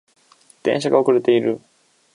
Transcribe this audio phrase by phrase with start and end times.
[0.63, 1.61] 電車が遅れている